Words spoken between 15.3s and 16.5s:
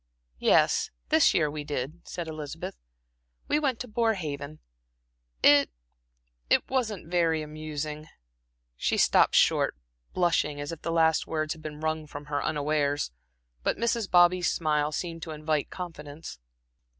invite confidence.